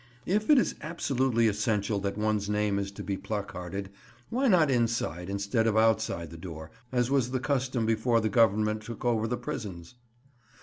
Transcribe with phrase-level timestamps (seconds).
[0.25, 3.91] If it is absolutely essential that one's name is to be placarded,
[4.31, 8.81] why not inside instead of outside the door, as was the custom before the Government
[8.81, 9.93] took over the prisons?